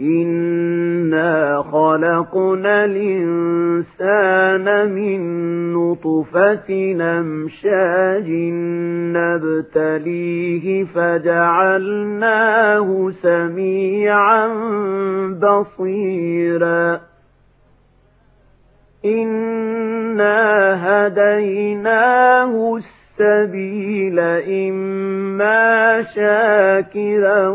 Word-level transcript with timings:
إنا 0.00 1.62
خلقنا 1.72 2.84
الإنسان 2.84 4.66
من 4.94 5.20
نطفة 5.72 6.70
نمشاج 6.92 8.30
نبتليه 9.16 10.84
فجعلناه 10.84 12.30
سميعا 13.22 14.46
بصيرا 15.42 17.00
إنا 19.04 20.38
هديناه 21.06 22.76
السميع 22.76 22.97
السبيل 23.20 24.20
إما 24.70 26.02
شاكرا 26.14 27.48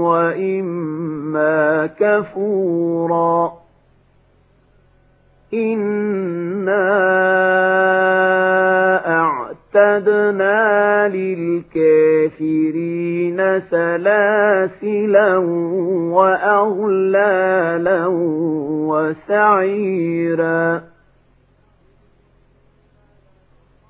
وإما 0.00 1.86
كفورا. 1.86 3.52
إنا 5.54 6.88
أعتدنا 9.06 11.08
للكافرين 11.08 12.80
سلاسلا 13.60 15.36
وأغلالا 16.12 18.06
وسعيرا. 19.28 20.82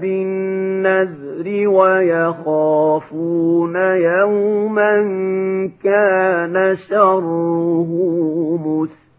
بالنذر 0.00 1.68
ويخافون 1.68 3.76
يوما 3.76 4.94
كان 5.84 6.76
شره 6.88 7.90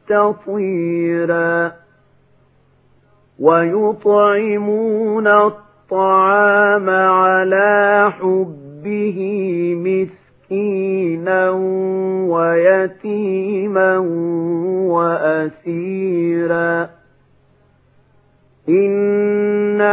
مستطيرا 0.10 1.72
ويطعمون 3.40 5.28
الطعام 5.28 6.90
على 6.90 8.12
حبه 8.20 9.20
مسكينا 9.78 11.50
ويتيما 12.30 13.98
وأسيرا 14.90 16.90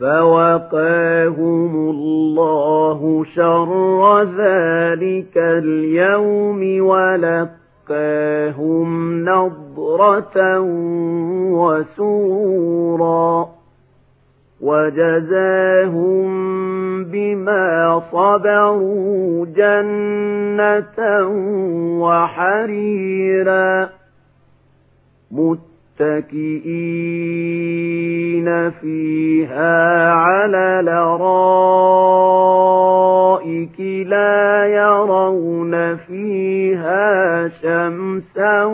فوقاهم 0.00 1.90
الله 1.90 3.24
شر 3.34 4.22
ذلك 4.22 5.36
اليوم 5.36 6.86
ولقاهم 6.86 8.88
نضرة 9.24 10.60
وسورا 11.52 13.48
وجزاهم 14.60 16.30
بما 17.04 18.02
صبروا 18.12 19.46
جنة 19.46 20.98
وحريرا 22.00 23.88
متكئين 25.30 25.70
فيها 28.80 30.10
على 30.12 30.80
لرائك 30.84 32.20
لا 34.06 34.66
يرون 34.66 35.96
فيها 35.96 37.48
شمسا 37.48 38.64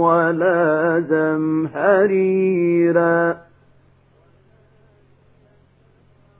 ولا 0.00 1.00
زمهريرا 1.08 2.68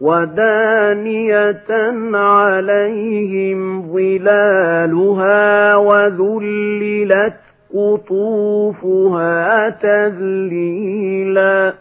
ودانية 0.00 1.70
عليهم 2.15 3.82
ظلالها 3.92 5.76
وذللت 5.76 7.34
قطوفها 7.75 9.70
تذليلا 9.70 11.72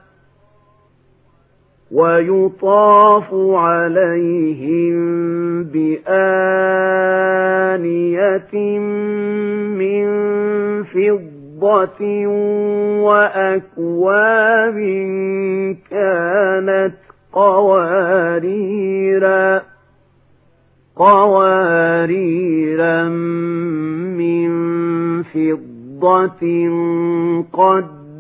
ويطاف 1.92 3.34
عليهم 3.34 4.98
بآنية 5.64 6.00
من 9.78 10.08
فضة 10.84 12.28
وأكواب 13.08 14.78
كانت 15.90 16.96
قواريرا 17.34 18.68
قواريرا 21.68 23.04
من 24.18 24.50
فضة 25.24 26.44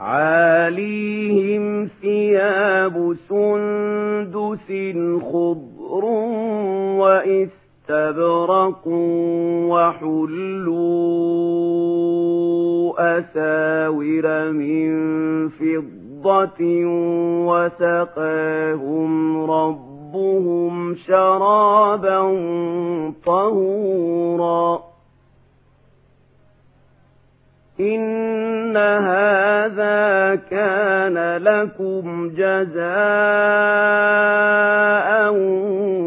عَالِيهِمْ 0.00 1.88
ثِيَابُ 2.00 3.16
سُندُسٍ 3.28 4.68
خُضْرٌ 5.32 6.04
وَإِسْتَبْرَقٌ 7.00 8.84
وَحُلُّوا 9.68 10.78
أَسَاوِرَ 13.18 14.52
مِن 14.52 14.88
فِضَّةٍ 15.48 16.62
وَسَقَاهُمْ 17.50 19.10
رَبُّهُمْ 19.50 20.94
شَرَابًا 20.94 22.20
طَهُورًا 23.26 24.80
إِنَّ 27.80 28.76
هَذَا 28.76 29.39
كَانَ 30.34 31.36
لَكُمْ 31.36 32.28
جَزَاءً 32.28 32.90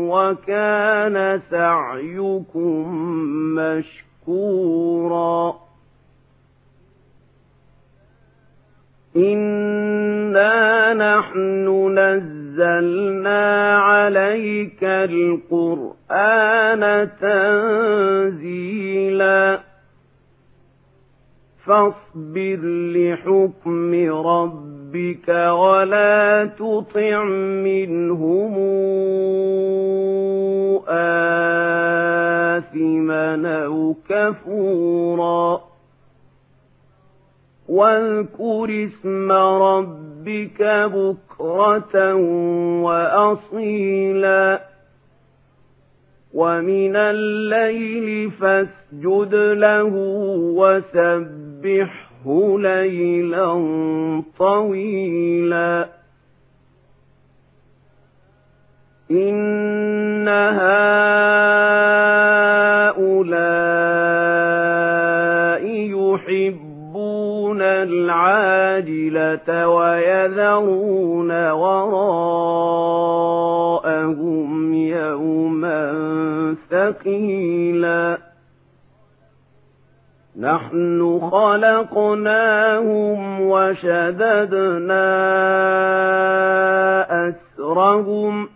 وَكَانَ 0.09 1.41
سَعْيُكُمْ 1.51 2.95
مَشْكُورًا. 3.55 5.55
إِنَّا 9.15 10.93
نَحْنُ 10.93 11.95
نَزَّلْنَا 11.99 13.77
عَلَيْكَ 13.77 14.83
الْقُرْآنَ 14.83 17.09
تَنزِيلًا. 17.21 19.72
فاصبر 21.65 22.59
لحكم 22.95 23.93
ربك 24.27 25.29
ولا 25.29 26.45
تطع 26.59 27.23
منهم 27.63 28.53
آثما 32.67 33.63
أو 33.65 33.95
كفورا. 34.09 35.61
واذكر 37.69 38.85
اسم 38.85 39.31
ربك 39.31 40.61
بكرة 40.93 42.15
وأصيلا. 42.83 44.61
ومن 46.33 46.95
الليل 46.95 48.31
فاسجد 48.31 49.35
له 49.35 49.91
وسبح 50.55 51.42
سبحه 51.63 52.59
ليلا 52.59 53.53
طويلا. 54.39 55.89
إن 59.11 60.27
هؤلاء 60.27 60.83
يحبون 65.65 67.61
العاجلة 67.61 69.47
ويذرون 69.67 71.51
وراءهم 71.51 72.33
يوما 74.73 75.83
ثقيلا. 76.69 78.22
نحن 80.43 81.19
خلقناهم 81.31 83.41
وشددنا 83.41 85.09
أسرهم 87.29 88.49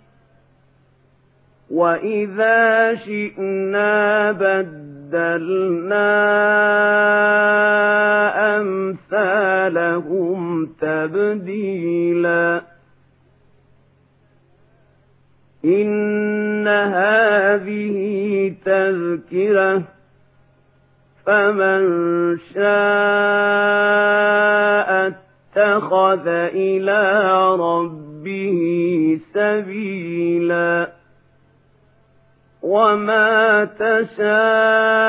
وإذا 1.72 2.96
شئنا 2.96 4.32
بدلنا 4.32 6.08
أمثالهم 8.58 10.66
تبديلا. 10.82 12.62
إن 15.66 16.68
هذه 16.68 17.98
تذكرة 18.66 19.97
فمن 21.28 21.82
شاء 22.54 22.68
اتخذ 25.08 26.28
إلى 26.28 27.02
ربه 27.60 28.60
سبيلا 29.34 30.90
وما 32.62 33.66
تشاءون 33.80 35.08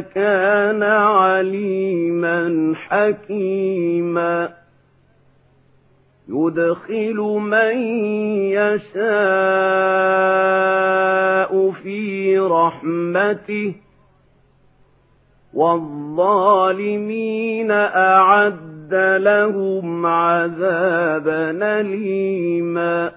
كان 0.00 0.82
عليما 0.82 2.72
حكيما. 2.76 4.48
يدخل 6.28 7.16
من 7.40 7.76
يشاء 8.52 9.00
في 11.70 12.38
رحمته 12.38 13.74
والظالمين 15.54 17.70
أعد 17.70 18.94
لهم 19.20 20.06
عذابا 20.06 21.50
أليما. 21.80 23.12